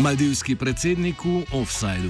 [0.00, 2.08] Maldivski predsednik v offsajdu.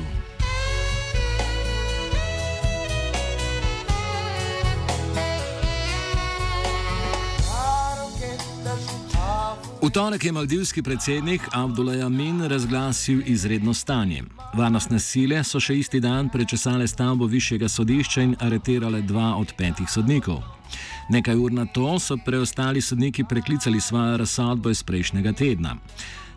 [9.83, 14.23] V torek je maldivski predsednik Abdullah Amin razglasil izredno stanje.
[14.55, 19.91] Varnostne sile so še isti dan prečesale stavbo višjega sodišča in areterale dva od petih
[19.91, 20.45] sodnikov.
[21.11, 25.75] Nekaj ur na to so preostali sodniki preklicali svojo razsodbo iz prejšnjega tedna.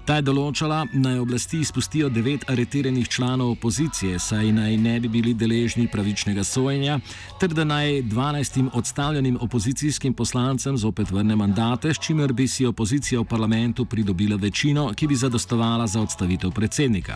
[0.04, 5.32] Ta je določala, naj oblasti izpustijo devet aretiranih članov opozicije, saj naj ne bi bili
[5.32, 6.98] deležni pravičnega sojenja,
[7.40, 13.22] ter da naj 12 odstavljenim opozicijskim poslancem zopet vrne mandate, s čimer bi si opozicija
[13.22, 17.16] v parlamentu pridobila večino, ki bi zadostovala za odstavitev predsednika.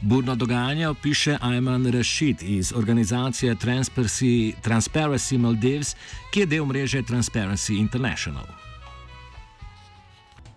[0.00, 5.96] Burno dogajanje opiše Ayman Rashid iz organizacije Transparency, Transparency Maldives,
[6.30, 8.63] ki je del mreže Transparency International.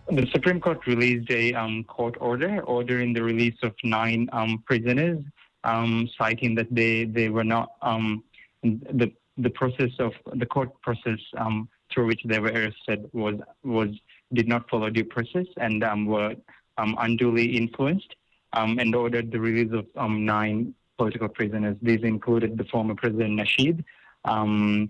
[0.10, 5.22] The Supreme Court released a um, court order ordering the release of nine um, prisoners,
[5.66, 8.24] um, citing that they they were not um,
[8.64, 13.90] the the process of the court process um, through which they were arrested was was
[14.34, 16.36] did not follow due process and um, were
[16.78, 18.16] unduly influenced,
[18.54, 21.76] and ordered the release of nine political prisoners.
[21.82, 23.84] These included the former president Nasheed.
[24.24, 24.90] the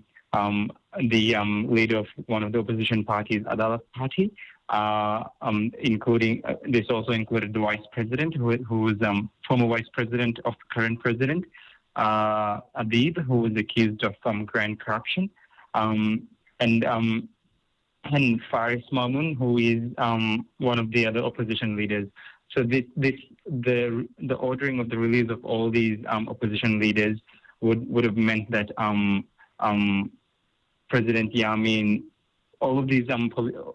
[1.68, 4.32] leader of one of the opposition parties, Adhaalath Party,
[4.70, 9.88] um, including uh, this also included the vice president, who, who was um, former vice
[9.92, 11.44] president of current president,
[11.96, 12.60] uh,
[13.26, 15.30] who was accused of um, grand corruption,
[15.74, 16.22] um,
[16.60, 17.28] and um,
[18.04, 22.08] and Faris Maumoon, who is um, one of the other opposition leaders.
[22.50, 23.14] So this, this
[23.46, 27.18] the the ordering of the release of all these opposition leaders
[27.60, 28.70] would would have meant that
[30.88, 32.04] President Yameen
[32.60, 33.30] all of these um,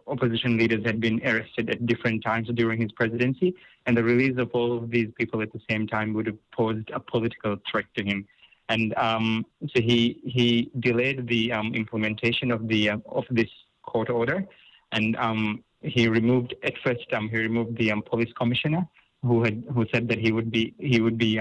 [0.07, 4.49] opposition leaders had been arrested at different times during his presidency, and the release of
[4.53, 8.03] all of these people at the same time would have posed a political threat to
[8.03, 8.27] him.
[8.69, 13.49] And um, so he he delayed the um, implementation of the uh, of this
[13.83, 14.45] court order,
[14.91, 18.87] and um, he removed at first um, he removed the police commissioner
[19.21, 21.39] who had who said that he would be he would be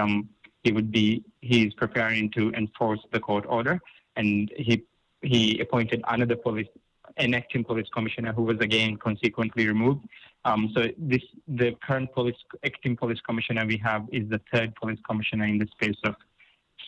[0.65, 3.81] he would be he's preparing to enforce the court order,
[4.17, 4.84] and he
[5.22, 6.69] he appointed another police
[7.17, 10.05] an acting police commissioner who was again consequently removed.
[10.45, 14.99] Um, so this the current police acting police commissioner we have is the third police
[15.09, 16.15] commissioner in the space of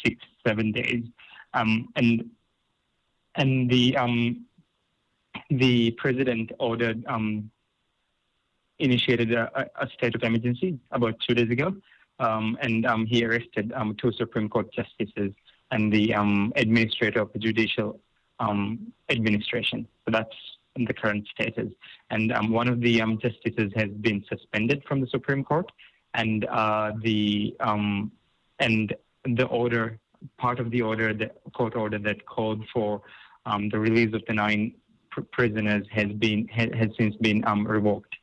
[0.05, 1.05] six seven days,
[1.55, 2.31] um, and
[3.37, 4.45] and the um,
[5.51, 7.51] the president ordered um,
[8.79, 11.75] initiated a, a, state of emergency about two days ago,
[12.19, 15.33] um, and um, he arrested two Supreme Court justices
[15.71, 16.13] and the
[16.57, 18.01] administrator of the judicial
[18.41, 19.87] um, administration.
[20.05, 20.35] So that's
[20.77, 21.71] the current status.
[22.11, 25.71] And um, one of the um, justices has been suspended from the Supreme Court,
[26.15, 28.13] and uh, the um,
[28.61, 28.95] and
[29.25, 29.99] the order,
[30.39, 33.03] part of the order, the court order that called for
[33.47, 34.75] um, the release of the nine
[35.11, 38.15] pr- prisoners has been has, has since been um, revoked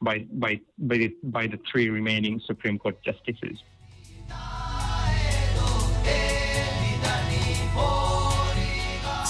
[0.00, 3.62] by by by the, by the three remaining Supreme Court justices.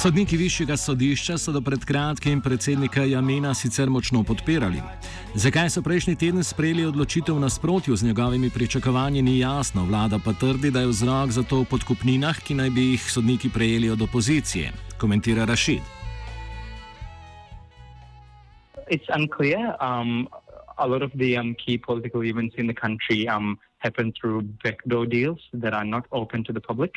[0.02, 4.80] Sodniki višjega sodišča so do pred kratkim predsednika Jamena sicer močno podpirali.
[5.34, 9.84] Zakaj so prejšnji teden sprejeli odločitev nasprotju z njegovimi pričakovanji, ni jasno.
[9.84, 13.50] Vlada pa trdi, da je vzrok za to v podkupninah, ki naj bi jih sodniki
[13.52, 14.72] prejeli od opozicije.
[14.98, 15.84] Komentira Rašid.
[18.88, 19.76] It's unclear.
[19.84, 20.28] Um,
[20.78, 25.04] a lot of the um, key political events in the country um, happen through backdoor
[25.06, 26.92] deals that are not open to the public.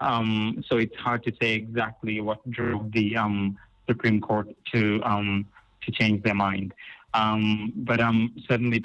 [0.00, 5.46] Um, so it's hard to say exactly what drove the um, Supreme Court to um,
[5.84, 6.74] to change their mind.
[7.14, 8.82] Um, but um, certainly,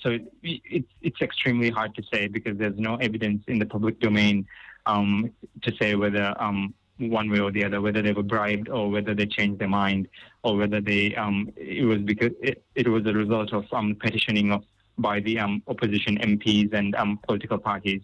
[0.00, 4.00] so it, it's it's extremely hard to say because there's no evidence in the public
[4.00, 4.46] domain
[4.86, 5.30] um,
[5.62, 6.34] to say whether
[6.98, 10.08] one way or the other, whether they were bribed or whether they changed their mind
[10.42, 11.14] or whether they
[11.56, 13.64] it was because it, it was a result of
[14.00, 14.64] petitioning of
[14.98, 15.38] by the
[15.68, 18.02] opposition MPs and political parties.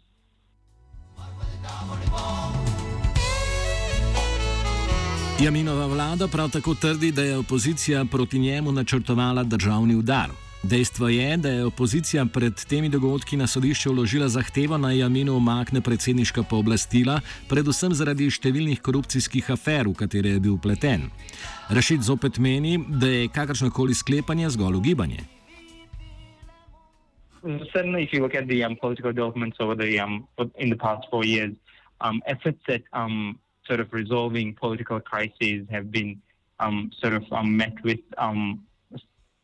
[5.45, 10.29] Jaminova vlada prav tako trdi, da je opozicija proti njemu načrtovala državni udar.
[10.63, 15.81] Dejstvo je, da je opozicija pred temi dogodki na sodišče vložila zahtevo na Jaminu omakne
[15.81, 21.09] predsedniška pooblastila, predvsem zaradi številnih korupcijskih afer, v katere je bil pleten.
[21.71, 25.25] Rašid zopet meni, da je kakršnokoli sklepanje zgolj ugibanje.
[27.73, 30.27] Certainly, if you look at the um, political developments over the um,
[30.59, 31.57] in the past four years,
[32.01, 33.39] um, efforts at um,
[33.71, 36.21] sort of resolving political crises have been
[36.59, 38.67] um, sort of um, met with um,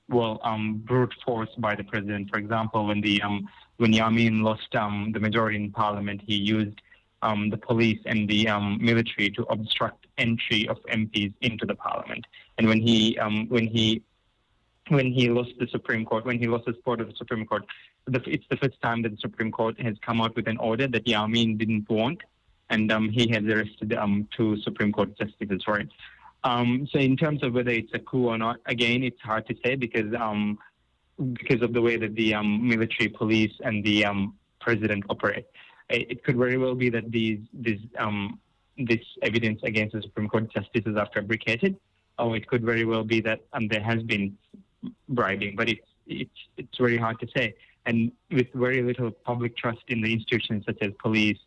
[0.08, 2.28] well um, brute force by the president.
[2.28, 6.80] For example, when the um, when Yameen lost the majority in parliament, he used
[7.22, 8.46] the police and the
[8.80, 12.24] military to obstruct entry of MPs into the parliament.
[12.58, 13.16] And when he
[13.48, 14.02] when he
[14.88, 17.64] when he lost the Supreme Court, when he lost the support of the Supreme Court,
[18.06, 20.86] the, it's the first time that the Supreme Court has come out with an order
[20.88, 22.20] that Yameen didn't want,
[22.70, 25.88] and um, he has arrested um, two Supreme Court justices for it.
[26.44, 29.54] Um, so, in terms of whether it's a coup or not, again, it's hard to
[29.64, 30.58] say because um,
[31.32, 35.46] because of the way that the um, military, police, and the um, president operate.
[35.88, 37.80] It, it, could very well be that these these
[38.78, 41.76] this evidence against the Supreme Court justices are fabricated,
[42.18, 43.40] or it could very well be that
[43.70, 44.36] there has been
[45.08, 47.54] bribing, but it's it's it's very hard to say.
[47.86, 51.38] And with very little public trust in the institutions such as police,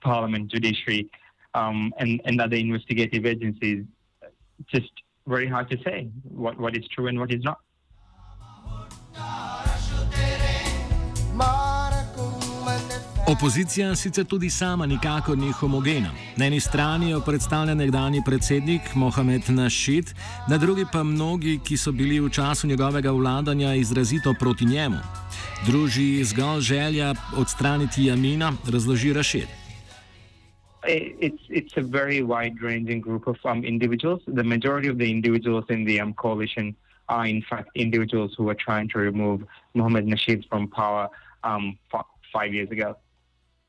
[0.00, 1.08] parliament, judiciary,
[1.54, 3.84] um, and and other investigative agencies,
[4.68, 4.92] just
[5.26, 7.58] very hard to say what, what is true and what is not.
[13.26, 16.10] Opozicija sicer tudi sama nikakor ni homogena.
[16.36, 20.14] Na eni strani jo predstavlja nekdani predsednik Mohamed Našid,
[20.48, 24.98] na drugi pa mnogi, ki so bili v času njegovega vladanja izrazito proti njemu.
[25.66, 29.61] Druži zgolj želja odstraniti Jamina, razloži Rašid.
[30.84, 34.22] It's, it's a very wide ranging group of um, individuals.
[34.26, 36.74] The majority of the individuals in the um, coalition
[37.08, 39.44] are, in fact, individuals who were trying to remove
[39.74, 41.08] Mohamed Nasheed from power
[41.44, 41.78] um,
[42.32, 42.96] five years ago.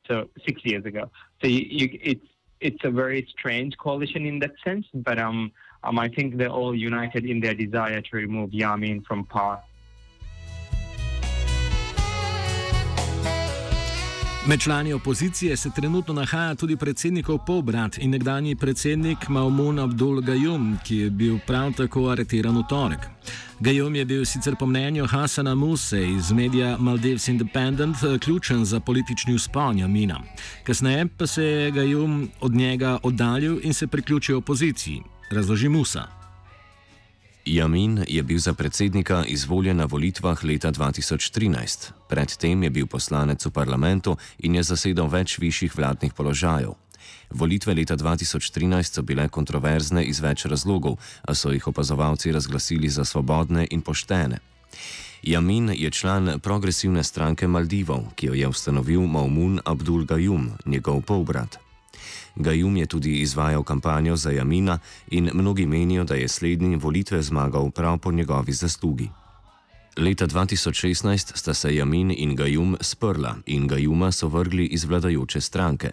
[0.06, 1.10] so six years ago.
[1.40, 2.26] So you, you, it's
[2.60, 5.52] it's a very strange coalition in that sense, but um,
[5.82, 9.62] um, I think they're all united in their desire to remove Yameen from power.
[14.46, 20.78] Med člani opozicije se trenutno nahaja tudi predsednikov polbrat in nekdani predsednik Maumun Abdul Gajum,
[20.84, 23.06] ki je bil prav tako areteran v torek.
[23.60, 29.34] Gajum je bil sicer po mnenju Hasana Muse iz medija Maldives Independent ključen za politični
[29.34, 30.20] uspon Jamina.
[30.64, 36.23] Kasneje pa se je Gajum od njega oddaljil in se priključil opoziciji, razloži Musa.
[37.46, 41.90] Jamin je bil za predsednika izvoljen na volitvah leta 2013.
[42.08, 46.72] Predtem je bil poslanec v parlamentu in je zasedal več višjih vladnih položajev.
[47.30, 50.96] Volitve leta 2013 so bile kontroverzne iz več razlogov,
[51.28, 54.40] a so jih opazovalci razglasili za svobodne in poštene.
[55.22, 61.63] Jamin je član progresivne stranke Maldivov, ki jo je ustanovil Maumun Abdul Gajum, njegov polbrat.
[62.36, 64.78] Gajum je tudi izvajal kampanjo za Jamina
[65.10, 69.08] in mnogi menijo, da je slednji volitve zmagal prav po njegovi zaslugi.
[69.96, 75.90] Leta 2016 sta se Jamin in Gajum sprla in Gajuma so vrgli iz vladajoče stranke.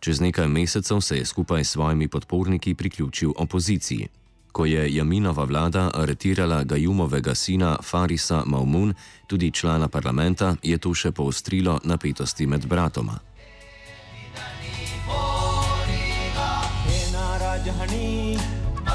[0.00, 4.08] Čez nekaj mesecev se je skupaj s svojimi podporniki priključil opoziciji.
[4.52, 8.94] Ko je Jaminova vlada aretirala Gajumovega sina Farisa Maumun,
[9.26, 13.18] tudi člana parlamenta, je to še poostrilo napetosti med bratoma.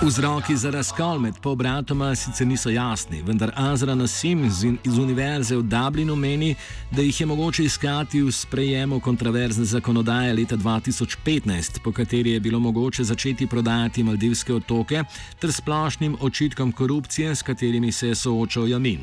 [0.01, 4.46] Vzroki za razkol med pobratoma sicer niso jasni, vendar Azra Nasim
[4.84, 6.56] iz Univerze v Dublinu meni,
[6.92, 12.60] da jih je mogoče iskati v sprejemu kontroverzne zakonodaje leta 2015, po kateri je bilo
[12.60, 15.04] mogoče začeti prodajati Maldivske otoke,
[15.40, 19.00] ter splošnim očitkom korupcije, s katerimi se je soočal Jamin.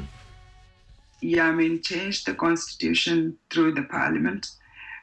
[1.22, 4.46] Yamin changed the constitution through the parliament,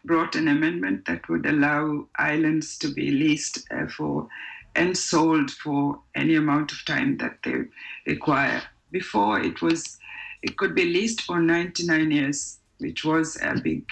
[0.03, 4.27] brought an amendment that would allow islands to be leased uh, for
[4.75, 7.63] and sold for any amount of time that they
[8.05, 8.61] require.
[8.91, 9.97] Before it was,
[10.41, 13.85] it could be leased for 99 years, which was a big,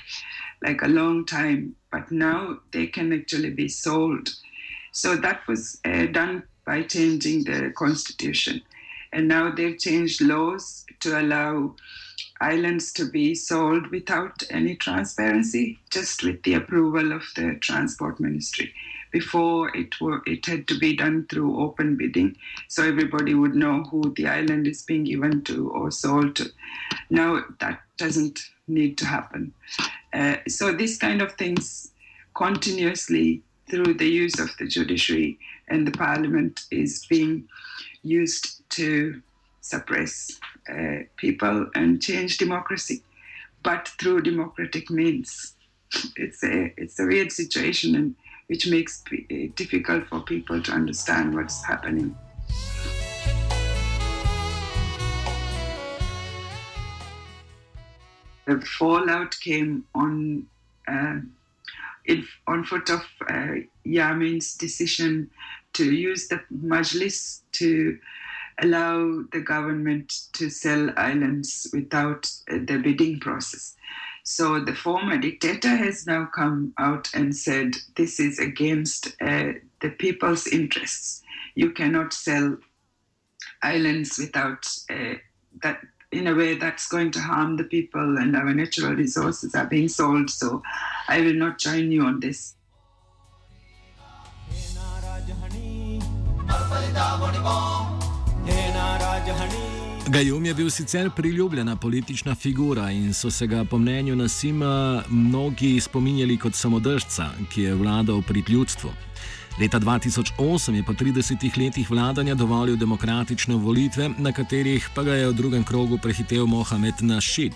[0.62, 1.76] like a long time.
[1.92, 4.30] But now they can actually be sold.
[4.92, 8.62] So that was uh, done by changing the constitution.
[9.14, 11.76] And now they've changed laws to allow
[12.40, 18.74] islands to be sold without any transparency, just with the approval of the transport ministry.
[19.12, 22.38] Before it were, it had to be done through open bidding,
[22.70, 26.50] so everybody would know who the island is being given to or sold to.
[27.10, 29.53] Now that doesn't need to happen.
[30.13, 31.91] Uh, so these kind of things
[32.34, 35.38] continuously through the use of the judiciary
[35.68, 37.48] and the parliament is being
[38.03, 39.22] used to
[39.62, 40.39] suppress
[40.70, 43.03] uh, people and change democracy,
[43.63, 45.53] but through democratic means.
[46.15, 48.15] It's a it's a weird situation and
[48.48, 52.16] which makes it difficult for people to understand what's happening.
[58.46, 60.48] The fallout came on
[60.88, 61.20] uh,
[62.48, 65.30] on foot of uh, Yameen's decision
[65.74, 67.98] to use the Majlis to
[68.62, 73.76] allow the government to sell islands without uh, the bidding process.
[74.24, 79.90] So the former dictator has now come out and said this is against uh, the
[79.90, 81.24] people's interests.
[81.56, 82.58] You cannot sell
[83.62, 85.16] islands without uh,
[85.63, 89.66] that in a way that's going to harm the people and our natural resources are
[89.66, 90.30] being sold.
[90.30, 90.62] So
[91.08, 92.56] I will not join you on this.
[100.12, 105.80] Gajum je bil sicer priljubljena politična figura in so se ga po mnenju Nasima mnogi
[105.80, 108.89] spominjali kot samodržca, ki je vladal pri ljudstvu.
[109.62, 115.27] Leta 2008 je po 30 letih vladanja dovolil demokratične volitve, na katerih pa ga je
[115.27, 117.53] v drugem krogu prehitel Mohamed Našid.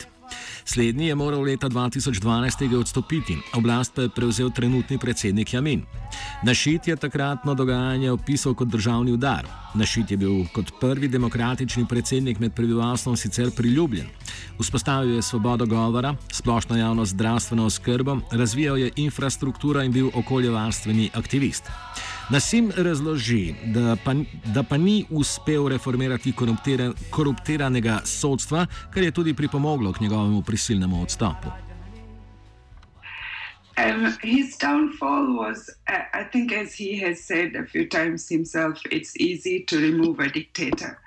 [0.66, 5.84] Slednji je moral leta 2012 odstopiti, oblast pa je prevzel trenutni predsednik Jamin.
[6.44, 9.65] Našit je takratno dogajanje opisal kot državni udar.
[9.76, 14.08] Našit je bil kot prvi demokratični predsednik med prebivalstvom sicer priljubljen.
[14.60, 21.64] Vzpostavil je svobodo govora, splošno javno zdravstveno oskrbo, razvijal je infrastrukturo in bil okoljevarstveni aktivist.
[22.30, 24.14] Nasim razloži, da pa,
[24.46, 26.34] da pa ni uspel reformirati
[27.10, 31.65] koruptiranega sodstva, kar je tudi pripomoglo k njegovemu prisilnemu odstopu.
[33.78, 39.18] Um, his downfall was, I think, as he has said a few times himself, it's
[39.18, 41.00] easy to remove a dictator,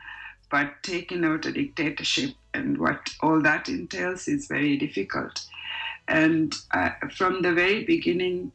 [0.51, 5.47] but taking out a dictatorship and what all that entails is very difficult.
[6.09, 8.53] And uh, from the very beginning,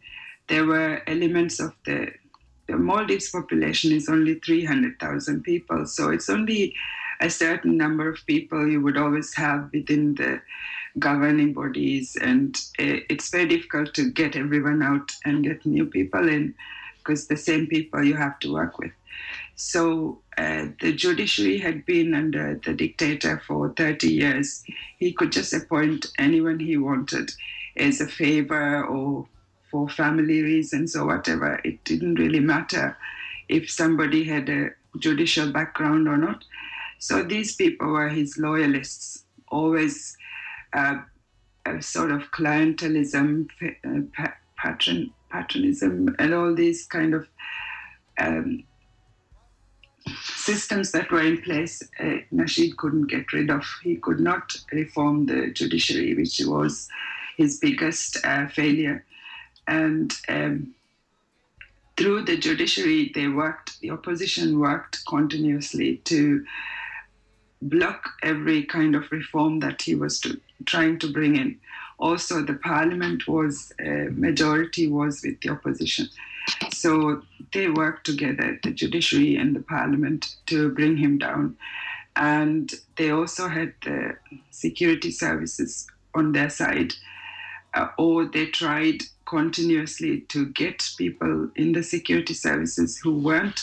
[0.48, 2.14] there were elements of the
[2.68, 5.86] the Maldives population is only 300,000 people.
[5.86, 6.74] So it's only
[7.20, 10.42] a certain number of people you would always have within the
[11.00, 12.16] governing bodies.
[12.22, 16.54] And it's very difficult to get everyone out and get new people in
[16.98, 18.92] because the same people you have to work with.
[19.56, 24.64] So uh, the judiciary had been under the dictator for 30 years.
[24.98, 27.32] He could just appoint anyone he wanted
[27.78, 29.28] as a favor or
[29.70, 31.60] for family reasons or whatever.
[31.64, 32.98] It didn't really matter
[33.50, 34.70] if somebody had a
[35.00, 36.44] judicial background or not.
[37.00, 40.16] So these people were his loyalists, always
[40.74, 41.02] uh,
[41.66, 44.28] a sort of clientelism, uh,
[44.58, 47.28] patron, patronism, and all these kind of
[48.20, 48.64] um,
[50.22, 51.82] systems that were in place.
[52.00, 53.64] Uh, Nasheed couldn't get rid of.
[53.84, 56.90] He could not reform the judiciary, which was
[57.38, 59.06] his biggest uh, failure
[59.68, 60.74] and um,
[61.98, 66.46] through the judiciary, they worked, the opposition worked continuously to
[67.62, 71.60] block every kind of reform that he was to, trying to bring in.
[72.00, 76.10] Also, the parliament was, uh, majority was with the opposition.
[76.72, 77.22] So
[77.54, 81.56] they worked together, the judiciary and the parliament, to bring him down.
[82.16, 84.18] And they also had the
[84.52, 86.94] security services on their side,
[87.74, 93.62] uh, or they tried continuously to get people in the security services who weren't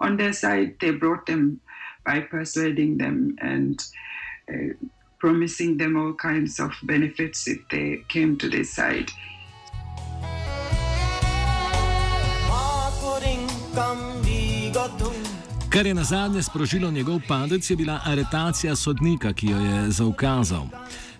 [0.00, 0.76] on their side.
[0.80, 1.60] They brought them
[2.04, 3.82] by persuading them and
[4.52, 4.74] uh,
[5.26, 9.10] promising them all kinds of benefits if they came to their side.
[15.70, 20.68] Kar je na zadnje sprožilo njegov padec, je bila aretacija sodnika, ki jo je zaukazal.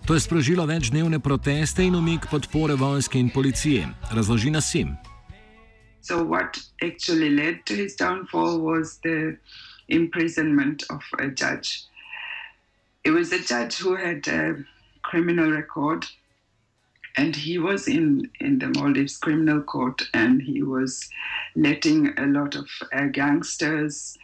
[0.05, 3.87] To je sprožilo večdnevne proteste in umik podpore vojske in policije.
[4.11, 4.95] Razloži nas sim.
[6.01, 9.35] So, what actually led to his downfall was the
[9.87, 11.87] imprisonment of a judge.
[13.07, 14.65] It was a judge who had a
[15.01, 16.05] criminal record,
[17.15, 21.09] and he was in, in the Maldives criminal court, and he was
[21.55, 24.17] letting a lot of uh, gangsters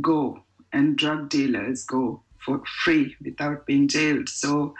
[0.00, 4.30] go and drug dealers go for free without being jailed.
[4.30, 4.74] So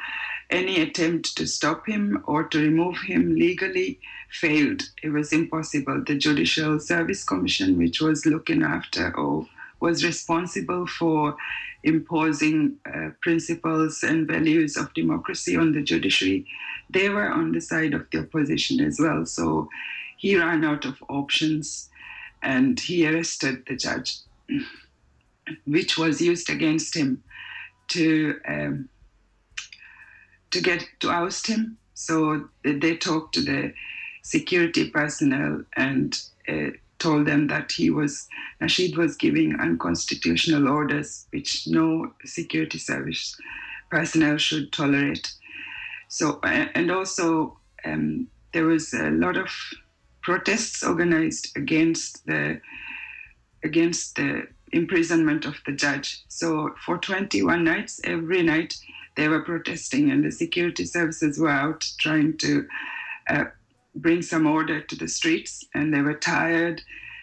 [0.49, 4.85] any attempt to stop him or to remove him legally failed.
[5.03, 6.03] It was impossible.
[6.03, 9.47] The Judicial Service Commission, which was looking after or
[9.81, 11.37] was responsible for
[11.85, 16.47] imposing uh, principles and values of democracy on the judiciary,
[16.91, 19.25] they were on the side of the opposition as well.
[19.27, 19.69] So
[20.17, 21.89] he ran out of options
[22.43, 24.19] and he arrested the judge,
[25.67, 27.23] which was used against him
[27.89, 28.89] to um,
[30.51, 31.79] to get to oust him.
[31.95, 33.75] So they talked to the
[34.23, 36.19] security personnel and
[36.49, 38.29] uh, told them that he was
[38.61, 43.37] Nasheed was giving unconstitutional orders, which no security service
[43.91, 45.33] personnel should tolerate.
[46.09, 49.49] So and also um, there was a lot of
[50.23, 52.61] protests organized against the
[53.63, 56.23] against the imprisonment of the judge.
[56.29, 58.77] So for 21 nights, every night
[59.17, 62.67] they were protesting, and the security services were out trying to
[63.29, 63.45] uh,
[64.01, 66.83] bring some order to the streets, and they were tired.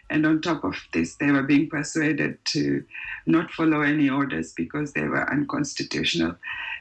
[0.10, 2.84] And on top of this, they were being persuaded to
[3.25, 6.36] not follow any orders because they were unconstitutional.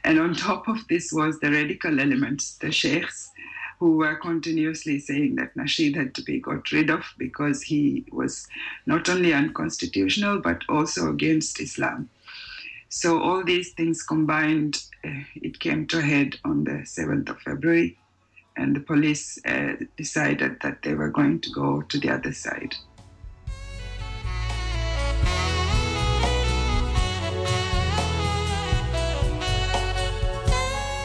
[0.04, 3.32] And on top of this was the radical elements, the sheikhs,
[3.78, 8.46] who were continuously saying that Nasheed had to be got rid of because he was
[8.86, 12.08] not only unconstitutional but also against Islam.
[12.88, 17.40] So all these things combined, uh, it came to a head on the 7th of
[17.40, 17.98] February,
[18.56, 22.74] and the police uh, decided that they were going to go to the other side.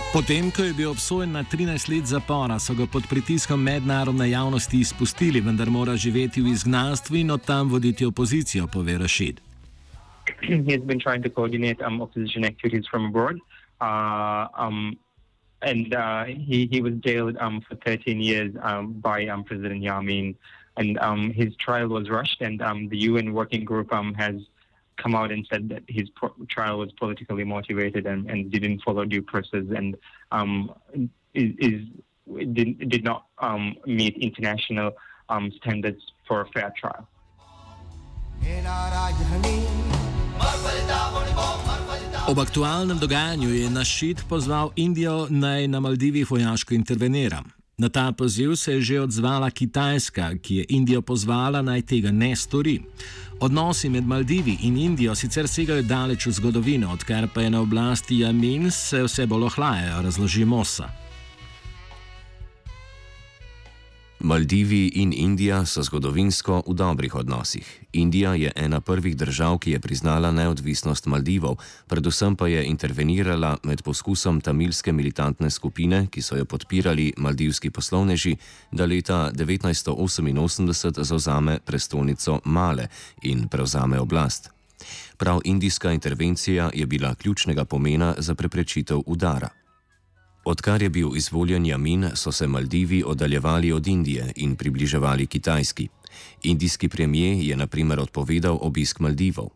[0.10, 4.80] Potem, ko je bil obsojen na 13 let zapora, so ga pod pritiskom mednarodne javnosti
[4.82, 9.42] izpustili, vendar mora živeti v izgnanstvu in od tam voditi opozicijo, pove Rashid.
[10.42, 13.38] He has been trying to coordinate um, opposition activities from abroad.
[13.82, 14.98] Uh, um,
[15.62, 20.36] and uh, he, he was jailed um, for 13 years um, by um, President Yameen.
[20.78, 24.36] And um, his trial was rushed, and um, the UN working group um, has
[24.96, 29.06] come out and said that his pro- trial was politically motivated and, and didn't follow
[29.06, 29.98] due process and
[30.32, 30.74] um,
[31.34, 31.82] is, is
[32.54, 34.92] did, did not um, meet international
[35.30, 37.08] um, standards for a fair trial.
[42.30, 47.44] Ob aktualnem dogajanju je Našit pozval Indijo naj na Maldivih vojaško intervenira.
[47.78, 52.36] Na ta poziv se je že odzvala Kitajska, ki je Indijo pozvala naj tega ne
[52.36, 52.82] stori.
[53.40, 58.20] Odnosi med Maldivi in Indijo sicer segajo daleč v zgodovino, odkar pa je na oblasti
[58.20, 61.09] Jamin, se vse bolj ohlajajo, razloži Mosa.
[64.20, 67.80] Maldivi in Indija so zgodovinsko v dobrih odnosih.
[67.94, 71.56] Indija je ena prvih držav, ki je priznala neodvisnost Maldivov,
[71.88, 78.36] predvsem pa je intervenirala med poskusom tamilske militantne skupine, ki so jo podpirali maldivski poslovneži,
[78.72, 82.88] da leta 1988 zauzame prestolnico Male
[83.22, 84.50] in prevzame oblast.
[85.18, 89.59] Prav indijska intervencija je bila ključnega pomena za preprečitev udara.
[90.46, 95.88] Odkar je bil izvoljen Jamin, so se Maldivi oddaljevali od Indije in približevali Kitajski.
[96.44, 99.50] Indijski premijer je na primer odpovedal obisk Maldivov.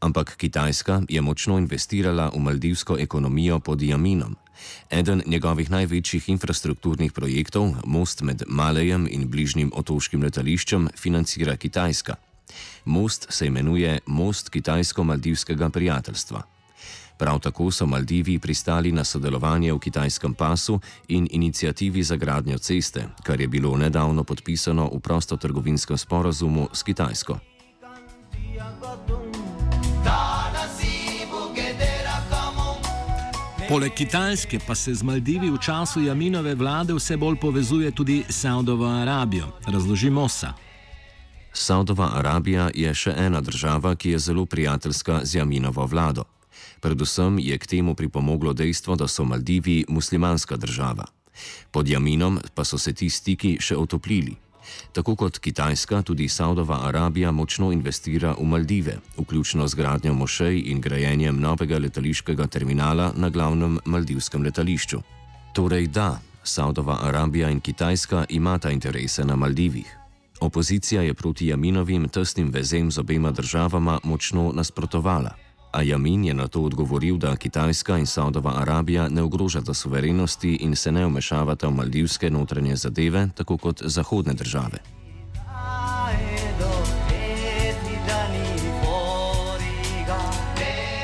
[0.00, 4.36] Ampak Kitajska je močno investirala v maldivsko ekonomijo pod Jaminom.
[4.90, 12.16] Eden njegovih največjih infrastrukturnih projektov, most med Malejem in bližnjim otoškim letališčem, financira Kitajska.
[12.84, 16.42] Most se imenuje Most kitajsko-maldivskega prijateljstva.
[17.22, 23.04] Prav tako so Maldivi pristali na sodelovanje v kitajskem pasu in inicijativi za gradnjo ceste,
[23.22, 27.38] kar je bilo nedavno podpisano v prostotrgovinskem sporazumu s Kitajsko.
[33.68, 38.86] Poleg Kitajske pa se z Maldivi v času Jaminove vlade vse bolj povezuje tudi Saudovo
[38.86, 40.52] Arabijo, razloži Mosa.
[41.52, 46.24] Saudova Arabija je še ena država, ki je zelo prijateljska z Jaminovo vlado.
[46.80, 51.04] Predvsem je k temu pripomoglo dejstvo, da so Maldivi muslimanska država.
[51.70, 54.36] Pod Jaminom pa so se ti stiki še otoplili.
[54.92, 60.80] Tako kot Kitajska, tudi Saudova Arabija močno investira v Maldive, vključno z gradnjo mošej in
[60.80, 65.02] grajenjem novega letališkega terminala na glavnem maldivskem letališču.
[65.54, 69.98] Torej, da, Saudova Arabija in Kitajska imata interese na Maldivih.
[70.40, 75.34] Opozicija je proti Jaminovim tesnim vezem z obema državama močno nasprotovala.
[75.72, 80.76] A Jamin je na to odgovoril, da Kitajska in Saudova Arabija ne ogrožata suverenosti in
[80.76, 84.78] se ne vmešavata v maldivske notranje zadeve, tako kot zahodne države.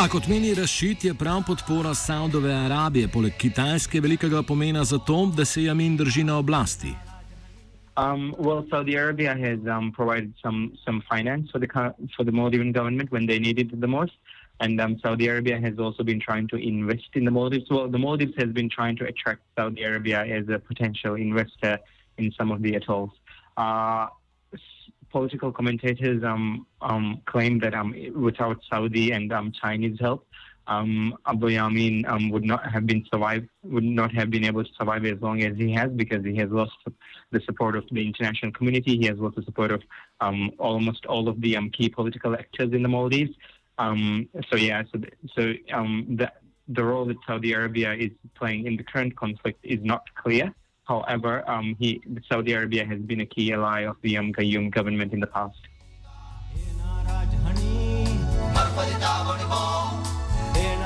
[0.01, 5.33] A kot meni Rašid, je prav podpora Saudove Arabije poleg Kitajske velikega pomena za to,
[5.37, 6.95] da se Jamin drži na oblasti.
[7.99, 11.67] Um, well, Saudi Arabia has um, provided some some finance for the
[12.17, 14.13] for the Maldivian government when they needed it the most.
[14.61, 17.71] And um, Saudi Arabia has also been trying to invest in the Maldives.
[17.71, 21.79] Well, the Maldives has been trying to attract Saudi Arabia as a potential investor
[22.17, 23.11] in some of the atolls.
[23.57, 24.09] Uh,
[25.11, 30.27] political commentators um, um, claim that um, without Saudi and um, Chinese help,
[30.67, 34.71] um, Abu Yameen um, would not have been survive, would not have been able to
[34.79, 36.77] survive as long as he has because he has lost
[37.31, 38.99] the support of the international community.
[38.99, 39.83] He has lost the support of
[40.21, 43.35] um, almost all of the um, key political actors in the Maldives.
[43.79, 45.01] Um, so yeah, so
[45.35, 46.31] so um, the
[46.69, 50.53] the role that Saudi Arabia is playing in the current conflict is not clear.
[50.85, 55.13] However, um, he Saudi Arabia has been a key ally of the um, Gayoom government
[55.13, 55.59] in the past.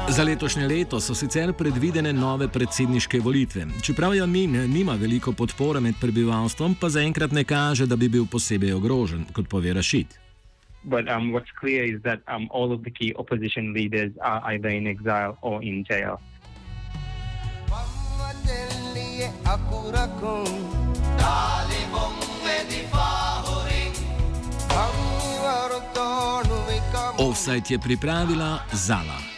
[0.09, 3.67] Za letošnje leto so sicer predvidene nove predsedniške volitve.
[3.83, 8.75] Čeprav Jamin nima veliko podpore med prebivalstvom, pa zaenkrat ne kaže, da bi bil posebej
[8.75, 10.22] ogrožen, kot pove Rašid.
[10.85, 14.69] But um, what's clear is that um, all of the key opposition leaders are either
[14.69, 16.21] in exile or in jail.
[27.19, 29.32] Offside je pripravila Zala.